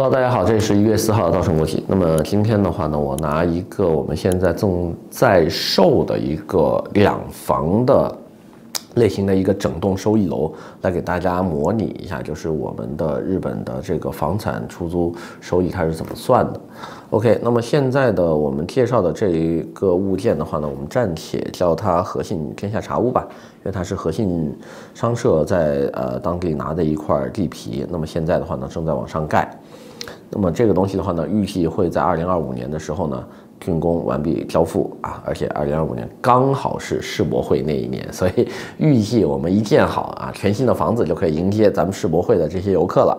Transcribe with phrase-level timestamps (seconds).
[0.00, 1.82] Hello，大家好，这里是一月四号的稻盛国际。
[1.88, 8.16] 那么今天的话呢，我拿一个我们现在正在售的一个两房的
[8.94, 10.52] 类型的一个整栋收益楼
[10.82, 16.60] 来给大家模拟一下，就是我们的日本的这个房产出租收益它是怎么算的。
[17.10, 24.56] OK，那么现在的我们介绍的这一个物件的话呢，我们暂且叫它和信天下茶屋吧，因为它是和信
[24.94, 29.50] 商社在呃当地拿的一块地皮，那么现在的话呢正在往上盖，
[30.30, 33.24] 那么这个东西的话呢，预计会在二零二五年的时候呢。
[33.60, 38.48] 竣工完毕交付啊，而且二零二五年刚好是世博会那一年，所以
[38.78, 43.18] 预计我们一建好啊，全新的房子就可以迎接咱们世博会的这些游客了。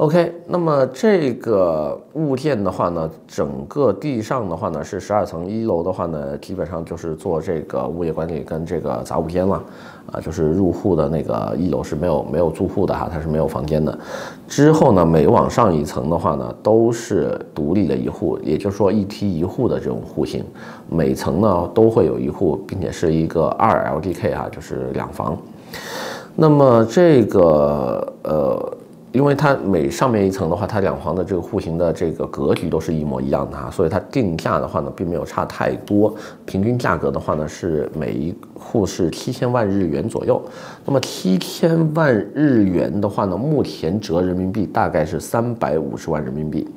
[0.00, 9.62] OK，那么这个物件的话呢，整个地上的话呢是十二层，一楼的话呢基本上就是做这个物业管理跟这个杂物间了，
[10.10, 13.98] 啊，就是入户的那个一楼是没有没有住户的哈，它是没有房间的。
[14.48, 20.42] 之后呢，每往上一层的话呢都是独立的一户，也就是说一梯一户的这种户型，
[20.88, 25.36] 每层呢都会有一户，并且是一个二 LDK 哈，就是两房。
[26.34, 28.76] 那么这个呃。
[29.12, 36.14] 因为它每上面一层的话，它两房的这个户型的这个格局都是一模一样的哈，所以它定价的话呢，并没有差太多。
[36.46, 40.40] 平均价格的话呢，是每一户是七千万日元左右。
[40.84, 46.68] 那么七千万日元的话呢，目前折人民币大概是三百五十万人民币。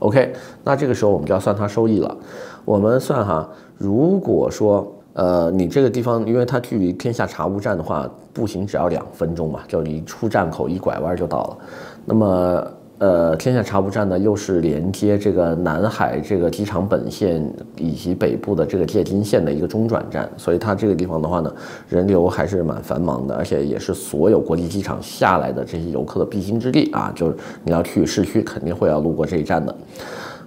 [0.00, 0.32] OK，
[0.64, 2.16] 那这个时候我们就要算它收益了。
[2.64, 4.92] 我们算哈，如果说。
[5.18, 11.58] 呃，你这个地方，因为它距离天下茶屋站的话，步行只要两分钟嘛，就你出站口一拐弯就到了。
[12.04, 12.66] 那么，
[12.98, 17.44] 呃，天下茶屋站呢，又是连接这个南海这个机场本线
[17.76, 21.52] 以及北部的这个界津线的一个中转站，所以它这个地方的话呢，
[21.88, 29.74] 人流还是蛮繁忙的，而且也是所有国际机场下来的这些游客的必经之地啊，就是你要去市区，肯定会要路过这一站的。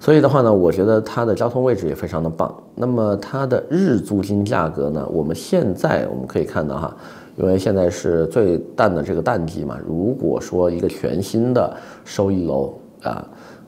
[0.01, 2.51] 所以的话呢，我觉得它的交通位置也非常的棒。
[2.73, 6.97] 那么它的日租金价格呢，我们现在我们可以看到哈，
[7.35, 9.78] 因为现在是最淡的这个淡季嘛。
[9.88, 11.72] 如果说一个全新的
[12.03, 12.73] 收益楼
[13.03, 13.23] 啊，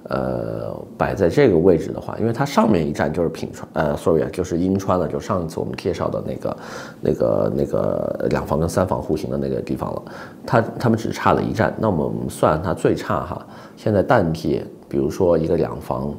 [0.09, 6.57] 呃，摆在这个位置的话，因为它上面一站就是品川，呃，sorry 啊，就是银川了，就上一次我们介绍的那个、
[6.99, 10.01] 那个、那个两房跟三房户型的那个地方了。
[10.45, 13.47] 它他们只差了一站，那么我们算它最差哈，
[13.77, 14.63] 现在淡季。
[14.89, 16.13] 比如说一个两房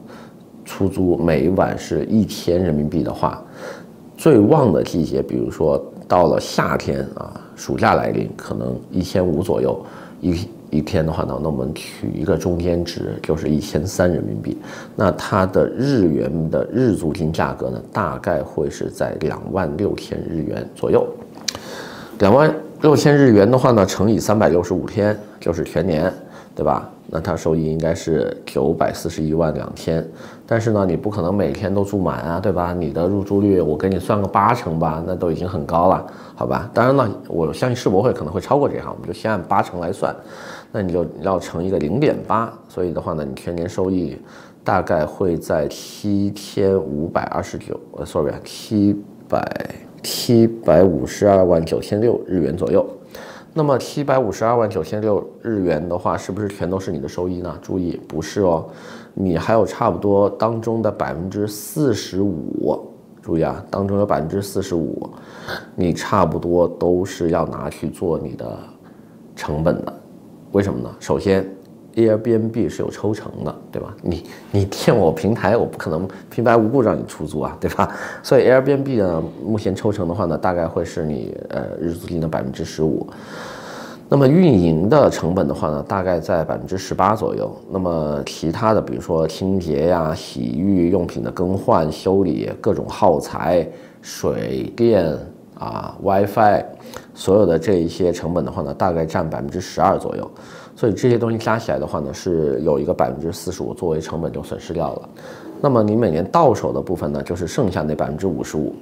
[0.64, 3.40] 出租每晚是一千人民币的话，
[4.16, 9.84] 最旺的季节，比如说到了夏天啊，暑假来临，可能一千五左右
[10.20, 14.58] 一一天的话呢，那我们取一个中间值，就是一千三人民币。
[14.96, 21.06] 那它的日元的日租金价格呢，大概会是在两万六千日元左右。
[22.18, 26.12] 两万六千日元的话呢，乘以三百六十五天，就是全年，
[26.54, 26.88] 对吧？
[27.06, 30.06] 那它收益应该是九百四十一万两千，
[30.46, 32.72] 但是呢，你不可能每天都住满啊，对吧？
[32.72, 36.70] 你的入住率我给你算个八成吧，那都已经很高了，好吧？
[36.72, 40.14] 当然了，我相信世博会可能会超过这行，我们就先按八成来算，
[40.72, 44.16] 那你就要乘一个零点八，所以的话呢，你全年收益
[44.62, 48.96] 大概会在七千五百二十九，呃，sorry 啊，七
[49.28, 49.44] 百
[50.02, 52.86] 七百五十二万九千六日元左右。
[53.56, 57.56] 那么七百五十二万九千六日元的话，是不是全都是你的收益呢？
[57.62, 58.68] 注意，不是哦，
[59.14, 62.84] 你还有差不多当中的百分之四十五，
[63.22, 65.08] 注意啊，当中有百分之四十五，
[65.76, 68.58] 你差不多都是要拿去做你的
[69.36, 69.94] 成本的。
[70.50, 70.92] 为什么呢？
[70.98, 71.48] 首先。
[71.96, 73.94] Airbnb 是有抽成的，对吧？
[74.02, 77.90] 你你垫我平台，我不可能平白无故让你出租啊，对吧？
[78.22, 83.06] 所以 Airbnb 呢，目前抽成的话呢，大概会是你呃日租金的百分之十五。
[84.06, 87.50] 那么运营的成本的话呢，大概在百分之十八左右。
[87.70, 93.66] 那么其他的，比如说清洁呀、洗浴用品的更换、修理、各种耗材、
[94.02, 95.16] 水电
[95.58, 96.64] 啊、WiFi，
[97.14, 100.30] 所有的这一些成本的话呢，大概占百分之十二左右。
[100.76, 105.08] 所以这些东西加起来的话呢，是有一个百分之四十五作为成本就损失掉了。
[105.60, 108.74] 那么你每年到手的部分呢，就是剩下那百分之五十五。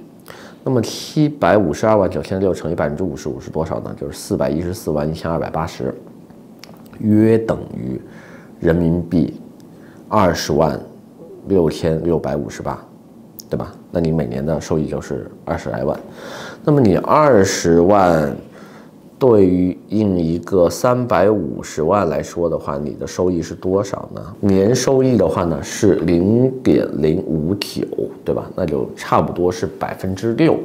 [0.63, 3.95] 那么七百五十二万九千六乘以百分之五十五是多少呢？
[3.99, 5.93] 就是四百一十四万一千二百八十，
[6.99, 8.01] 约等于
[8.59, 9.39] 人民币
[10.07, 10.79] 二十万
[11.47, 12.83] 六千六百五十八，
[13.49, 13.71] 对吧？
[13.93, 15.97] 那你每年的收益就是二十来万。
[16.65, 18.35] 那么你二十万。
[19.19, 24.21] 对于应一个三百五十万来说的话，你的收益是多少呢？
[24.41, 27.85] 年收益的话呢是零点零五九，
[28.25, 28.51] 对吧？
[28.53, 30.57] 那就差不多是百分之六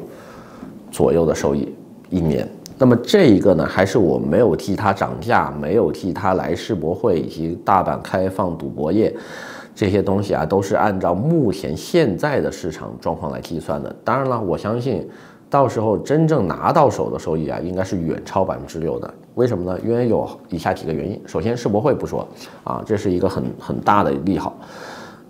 [0.90, 1.72] 左右的收益
[2.10, 2.48] 一年。
[2.76, 9.14] 那么这一个呢，还是我没有替它涨价，没有替它来世博会以及大阪开放赌博业
[9.78, 13.94] 这些东西啊，都是按照目前现在的市场状况来计算的。
[14.02, 15.08] 当然了，我相信
[15.48, 19.08] 到时候真正拿到手的收益啊，应该是远超百分之六的。
[19.36, 19.78] 为什么呢？
[19.86, 21.22] 因为有以下几个原因。
[21.26, 22.26] 首先，世博会不说
[22.64, 24.58] 啊，这是一个很很大的利好。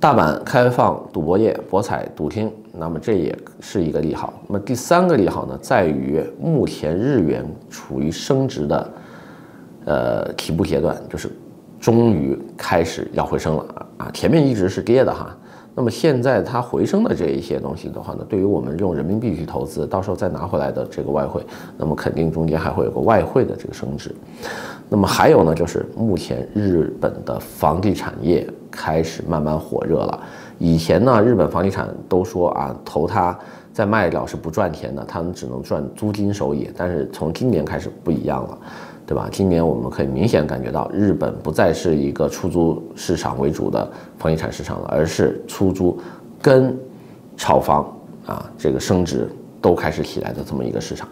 [0.00, 4.32] 大阪开放赌博业、博彩、赌厅，那么这也是一个利好。
[4.46, 8.90] 那么第三个利好呢，在于目前日元处于升值的，
[9.84, 11.30] 呃起步阶段，就是
[11.80, 14.10] 终于开始要回升了啊！
[14.12, 15.34] 前面一直是跌的哈。
[15.74, 21.40] 那么现在它回升的这一些东西的话呢，对于我们用人民币去投资，到时候再拿回来的这个外汇，
[21.76, 24.12] 那么肯定中间还会有个外汇的这个升值。
[24.88, 30.20] 那么还有呢，就是目前日本的房地产业开始慢慢火热了。
[30.58, 33.38] 以前呢，日本房地产都说啊，投它
[33.72, 36.68] 再卖掉是不赚钱的，他们只能赚租金收益。
[36.76, 38.58] 但是从今年开始不一样了，
[39.08, 39.26] 对吧？
[39.32, 45.98] 今年我们可以明显感觉到，日本不再是一个出租市场为主的房地产市场了，而是出租
[46.42, 46.78] 跟
[47.36, 47.90] 炒房
[48.26, 49.26] 啊这个升值。
[49.60, 51.08] 都开始起来的这么一个市场，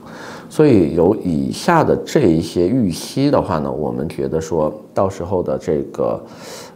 [0.49, 6.25] 所以有以下的这一些预期的话呢，我们觉得说到时候的这个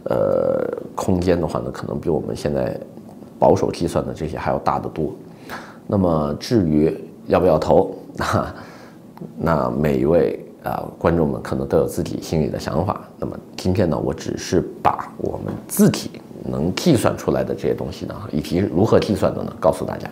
[0.03, 2.77] 呃空间的话呢，可能比我们现在
[3.39, 5.13] 保守计算的这些还要大得多。
[5.87, 6.93] 那么至于
[7.27, 8.55] 要不要投， 那
[9.37, 13.01] 那每一位啊观众们可能都有自己心里的想法。
[13.17, 16.11] 那么今天呢，我只是把我们自己
[16.43, 20.09] 能计算出来的这些东西呢，以及如何计算的呢，告诉大家。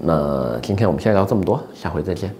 [0.00, 2.34] 那今天我们先聊这么多，下回再见。